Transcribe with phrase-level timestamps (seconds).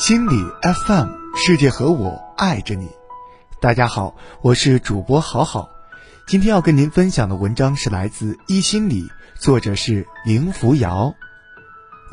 [0.00, 2.88] 心理 FM，世界和我爱着你。
[3.60, 5.68] 大家好，我是主播好好。
[6.26, 9.06] 今天要跟您分享的文章是来自一心理，
[9.38, 11.12] 作者是林扶摇。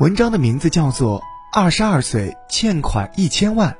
[0.00, 1.20] 文章的名字叫做
[1.58, 3.70] 《二十二岁欠款一千万》，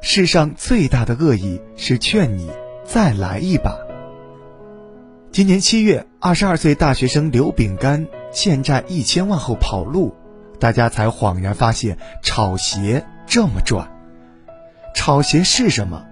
[0.00, 2.48] 世上最大的恶意是劝你
[2.84, 3.76] 再来一把。
[5.32, 10.14] 今年七月，二十二岁大学生刘饼干欠债一千万后跑路，
[10.60, 13.88] 大家才恍然发现炒鞋这么赚。
[14.92, 16.04] 炒鞋是什么？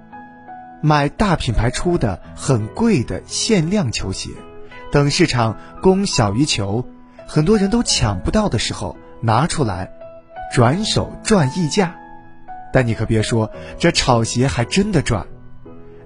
[0.80, 4.30] 买大品牌出的很贵的限量球鞋，
[4.92, 6.86] 等市场供小于求，
[7.27, 9.91] 很多人都抢不到的时候拿出来，
[10.54, 11.96] 转手赚溢价。
[12.72, 15.27] 但你可别说，这炒鞋还真的赚。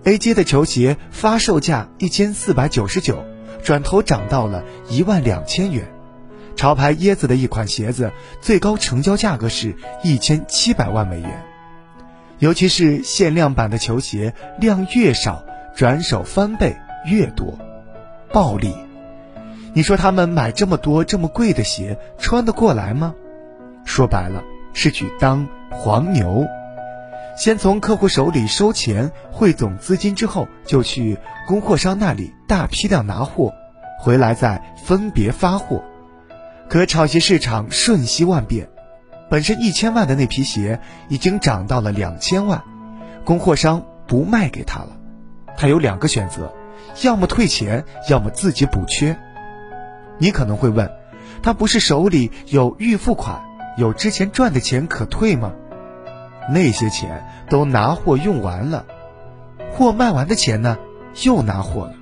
[0.04, 3.22] A 街的球鞋发售价一千四百九十九，
[3.62, 5.91] 转头涨到了一万两千元。
[6.56, 11.44] 潮牌椰子的一款鞋子最高成交价格是一千七百万美元。
[12.38, 15.44] 尤其是限量版的球鞋，量越少，
[15.76, 17.56] 转手翻倍越多，
[18.32, 18.74] 暴利。
[19.74, 23.14] 你说他们买这么多这么贵的鞋，穿得过来吗？
[23.84, 24.42] 说白了，
[24.74, 26.46] 是去当黄牛。
[27.36, 33.52] 先从客户手里收钱，汇总资金之后，就去供货商那里大批量拿货，
[33.98, 35.82] 回来再分别发货。
[36.72, 38.70] 可炒鞋市场瞬息万变，
[39.28, 42.62] 本身一千万的那批鞋已经涨到了两千万，
[43.26, 44.96] 供货商不卖给他了，
[45.54, 46.50] 他有两个选择：
[47.02, 49.14] 要么退钱，要么自己补缺。
[50.16, 50.90] 你可能会问，
[51.42, 53.42] 他不是手里有预付款，
[53.76, 55.52] 有之前赚的钱可退吗？
[56.48, 58.86] 那些钱都拿货用完了，
[59.74, 60.78] 货卖完的钱呢，
[61.22, 61.92] 又拿货了，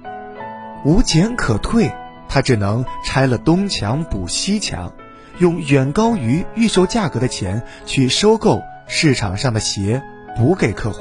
[0.85, 1.91] 无钱可退，
[2.31, 4.95] 他只能拆了东墙补西墙，
[5.39, 10.01] 用远高于预售价格的钱去收购市场上的鞋
[10.37, 11.01] 补给客户，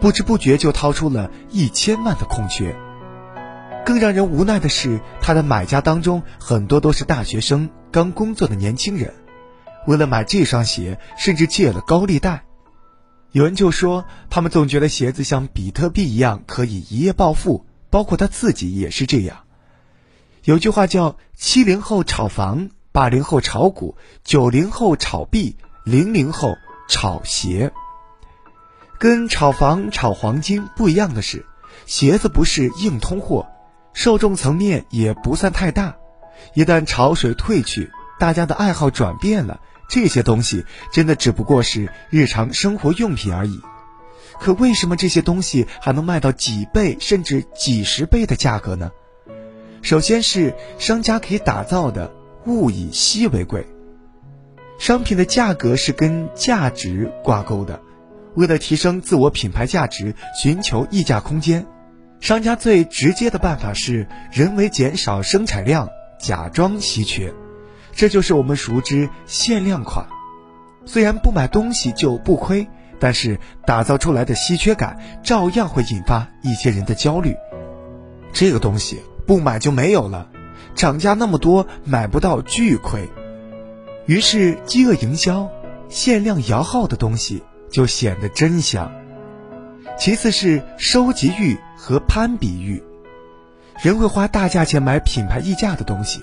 [0.00, 2.76] 不知不觉就掏出了一千万的空缺。
[3.86, 9.14] 更让人无奈的是，他的买家当中很多都是大学生、刚工作的年轻人。
[9.86, 12.44] 为了买这双鞋，甚至借了高利贷。
[13.32, 19.43] 有人就说，他们总觉得鞋子像比特币一样可以一夜暴富，包括他自己也是这样。
[20.44, 26.54] 有句话叫“七零后炒房，八零后炒股，九零后炒币，零零后
[26.86, 27.72] 炒鞋”。
[29.00, 31.46] 跟炒房、炒黄金不一样的是，
[31.86, 33.46] 鞋子不是硬通货，
[33.94, 35.96] 受众层面也不算太大。
[36.52, 39.60] 一旦潮水退去，大家的爱好转变了。
[39.88, 43.62] 这些东西真的只不过是日常生活用品而已，
[44.40, 48.90] 可为什么这些东西还能卖到几倍甚至几十倍的价格呢？
[49.84, 52.10] 首先是商家可以打造的
[52.46, 53.66] 物以稀为贵，
[54.78, 57.78] 商品的价格是跟价值挂钩的，
[58.34, 61.66] 为了提升自我品牌价值，寻求溢价空间，
[62.18, 65.86] 商家最直接的办法是人为减少生产量，
[66.18, 67.30] 假装稀缺。
[67.92, 70.06] 这就是我们熟知限量款，
[70.86, 72.66] 虽然不买东西就不亏，
[72.98, 77.36] 但是打造出来的稀缺感照样会引发一些人的焦虑。
[78.32, 80.28] 这个东西不买就没有了，
[80.74, 83.08] 涨价那么多买不到巨亏，
[84.06, 85.48] 于是饥饿营销，
[85.88, 88.92] 限量摇号的东西就显得真香。
[89.96, 92.82] 其次是收集欲和攀比欲，
[93.82, 96.22] 人会花大价钱买品牌溢价的东西。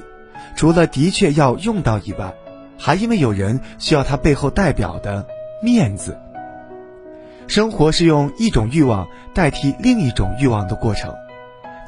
[0.56, 2.34] 除了的确要用到以外，
[2.78, 5.26] 还因为有人需要它背后代表的
[5.64, 6.18] 面子。
[7.48, 11.16] 生活是用一种欲望代替另一种欲望的过程。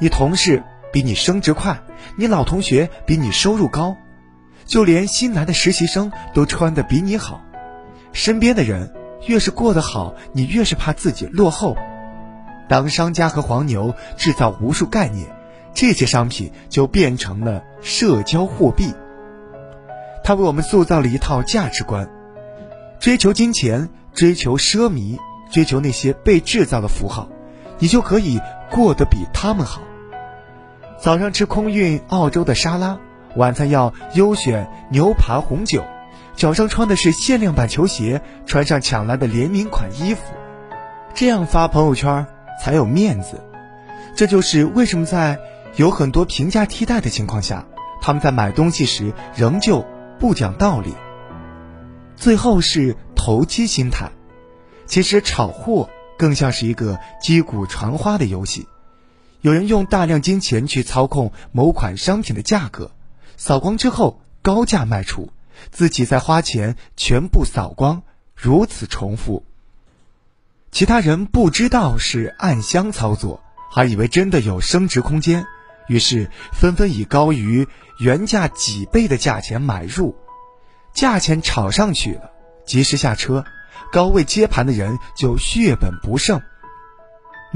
[0.00, 0.62] 你同事
[0.94, 1.82] 比你升职快，
[2.14, 3.96] 你老同学比你收入高，
[4.64, 7.42] 就连新来的实习生都穿的比你好。
[8.12, 8.94] 身边的人
[9.26, 11.76] 越是过得好，你越是怕自己落后。
[12.68, 15.26] 当商家和黄牛制造无数概念。
[15.74, 18.94] 这些商品就变成了社交货币，
[20.22, 22.08] 它为我们塑造了一套价值观：
[23.00, 25.18] 追求金钱，追求奢靡，
[25.50, 27.28] 追求那些被制造的符号，
[27.80, 28.40] 你就可以
[28.70, 29.82] 过得比他们好。
[31.04, 32.98] 早上吃空运澳洲的沙拉，
[33.36, 35.84] 晚餐要优选牛扒红酒，
[36.34, 40.22] 脚上穿的是限量版球鞋，穿上抢来的联名款衣服，
[41.12, 42.26] 这样发朋友圈
[42.58, 43.44] 才有面子。
[44.16, 45.38] 这就是为什么在。
[45.76, 47.66] 有很多平价替代的情况下，
[48.00, 49.84] 他们在买东西时仍旧
[50.20, 50.94] 不讲道理。
[52.16, 54.08] 最后是投机心态，
[54.86, 58.68] 其实炒货更像是一个击鼓传花的游戏。
[59.44, 62.92] 有人用大量金钱去操控某款商品的价格，
[63.36, 65.34] 扫光之后高价卖出，
[65.70, 68.04] 自己再花钱全部扫光，
[68.34, 69.44] 如此重复。
[70.70, 75.44] 其他人不知道是暗箱操作，还以为真的有升值空间，
[75.88, 77.68] 于是纷纷以高于
[77.98, 80.16] 原价几倍的价钱买入，
[80.94, 82.30] 价钱炒上去了，
[82.64, 83.44] 及时下车，
[83.92, 86.40] 高位接盘的人就血本不剩。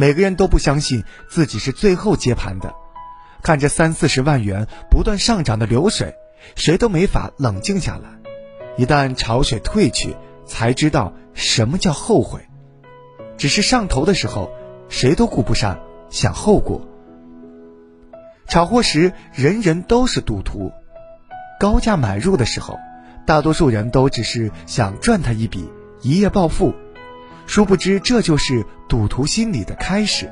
[0.01, 2.73] 每个人都不相信自己是最后接盘的，
[3.43, 6.15] 看着三四十万元不断上涨的流水，
[6.55, 8.09] 谁都没法冷静下来。
[8.77, 10.15] 一旦潮水退去，
[10.47, 12.41] 才知道什么叫后悔。
[13.37, 14.53] 只是上头的时候，
[14.89, 15.81] 谁都顾不上
[16.11, 16.81] 想后果。
[18.47, 20.71] 炒货时，人人都是赌徒，
[21.59, 22.79] 高价买入的时候，
[23.27, 25.69] 大多数人都只是想赚他一笔，
[26.03, 26.73] 一夜暴富。
[27.49, 30.31] 殊不知，这就是赌徒心理的开始。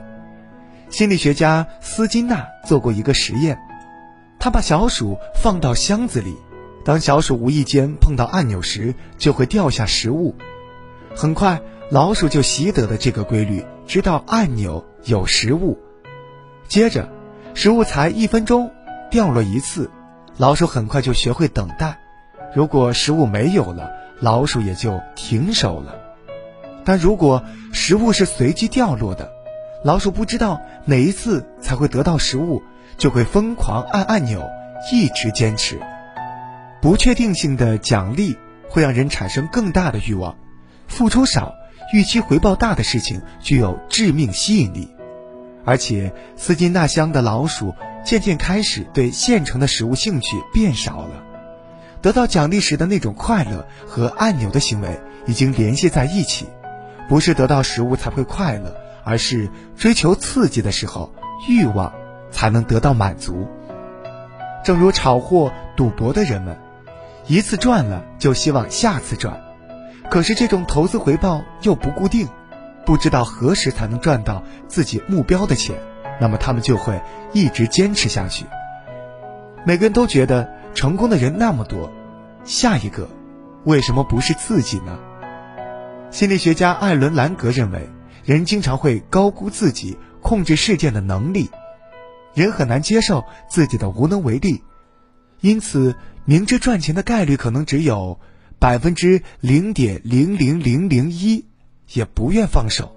[0.90, 3.58] 心理学家斯金纳做过一个实验，
[4.38, 6.36] 他把小鼠放到箱子里，
[6.84, 10.36] 当小鼠无意间碰到按钮时，就会掉下食物。
[11.14, 11.58] 很快，
[11.90, 15.78] 老鼠就习得了这个规律，知道按钮有食物。
[16.68, 17.08] 接着，
[17.54, 18.70] 食物才一分钟
[19.10, 19.90] 掉落一次，
[20.36, 21.98] 老鼠很快就学会等待。
[22.54, 23.90] 如果食物没有了，
[24.20, 26.02] 老鼠也就停手了。
[26.86, 29.28] 但如果食物是随机掉落的，
[29.84, 32.62] 老鼠不知道哪一次才会得到食物，
[32.96, 34.48] 就会疯狂按按钮，
[34.92, 35.80] 一直坚持。
[36.80, 38.38] 不确定性的奖励
[38.68, 40.36] 会让人产生更大的欲望，
[40.86, 41.54] 付出少、
[41.92, 44.88] 预期回报大的事情具有致命吸引力。
[45.64, 47.74] 而且，斯金纳箱的老鼠
[48.04, 51.24] 渐渐开始对现成的食物兴趣变少了，
[52.00, 56.46] 得到奖励时的那种快乐和按钮的行为已经联系在一起。
[57.08, 58.74] 不是得到食物才会快乐，
[59.04, 61.12] 而是追求刺激的时候，
[61.48, 61.92] 欲望
[62.30, 63.46] 才能得到满足。
[64.64, 66.58] 正如炒货、赌博的人们，
[67.26, 69.40] 一次赚了就希望下次赚，
[70.10, 72.28] 可是这种投资回报又不固定，
[72.84, 75.76] 不知道何时才能赚到自己目标的钱，
[76.20, 77.00] 那么他们就会
[77.32, 78.44] 一直坚持下去。
[79.64, 81.90] 每个人都觉得成功的人那么多，
[82.44, 83.08] 下一个
[83.64, 84.98] 为什么不是自己呢？
[86.10, 87.88] 心理学家艾伦·兰格认为，
[88.24, 91.50] 人经常会高估自己控制事件的能力，
[92.32, 94.62] 人很难接受自己的无能为力，
[95.40, 95.94] 因此
[96.24, 98.18] 明知赚钱的概率可能只有
[98.58, 101.44] 百分之零点零零零零一，
[101.92, 102.96] 也不愿放手。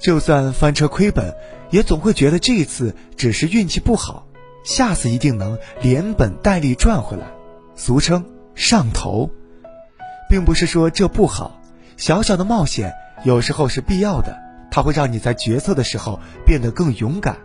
[0.00, 1.36] 就算翻车亏本，
[1.70, 4.26] 也总会觉得这次只是运气不好，
[4.64, 7.26] 下次一定能连本带利赚回来。
[7.76, 8.24] 俗称
[8.54, 9.30] 上头，
[10.28, 11.57] 并不是说这不好。
[11.98, 14.38] 小小的冒险有时候是必要的，
[14.70, 17.36] 它会让你在决策的时候变得更勇敢。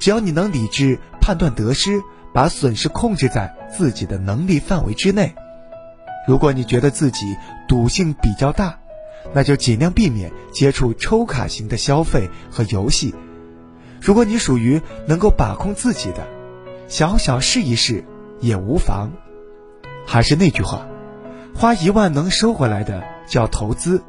[0.00, 2.02] 只要你能理智判断得失，
[2.34, 5.32] 把损失控制在自己的能力范围之内。
[6.26, 7.36] 如果你觉得自己
[7.68, 8.80] 赌性比较大，
[9.32, 13.14] 那就尽量避免接触抽卡型的消费和游戏。
[14.00, 16.26] 如果你属于能够把控自己的，
[16.88, 18.04] 小小试一试
[18.40, 19.12] 也无妨。
[20.04, 20.84] 还是那句话，
[21.54, 23.13] 花一万能收回来的。
[23.26, 24.02] 叫投资，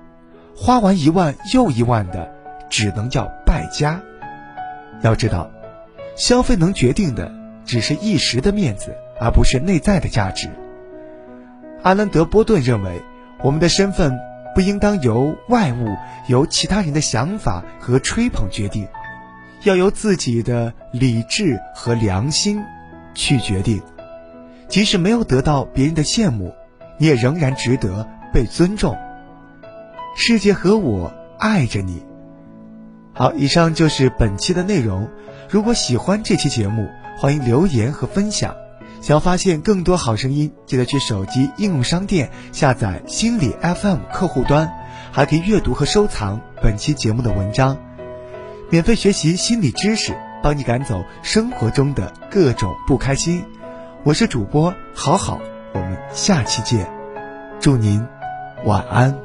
[0.56, 2.32] 花完一万又一万的，
[2.70, 4.02] 只能叫败家。
[5.02, 5.50] 要知道，
[6.16, 7.32] 消费能决定的
[7.66, 10.50] 只是一时的面子，而不是内在的价值。
[11.84, 13.02] 阿兰德波顿认为，
[13.44, 14.18] 我们的身份
[14.56, 15.96] 不应当由外物、
[16.28, 18.88] 由其他人的想法和吹捧决定，
[19.64, 22.64] 要由自己的理智和良心
[23.14, 23.82] 去决定。
[24.68, 26.56] 即使没有得到别人的羡慕，
[26.98, 28.98] 你也仍然值得被尊重。
[30.18, 32.02] 世界和我爱着你。
[33.14, 35.10] 好，以上就是本期的内容。
[35.50, 38.56] 如果喜欢这期节目，欢迎留言和分享。
[39.02, 44.74] 想要发现更多好声音，记得去手机应用商店下载心理 FM 客户端，
[45.12, 47.78] 还可以阅读和收藏本期节目的文章，
[48.70, 53.44] 免费学习心理知识，帮你赶走生活中的各种不开心。
[54.04, 55.42] 我是主播好好，
[55.74, 56.90] 我们下期见，
[57.60, 58.02] 祝您
[58.64, 59.25] 晚安。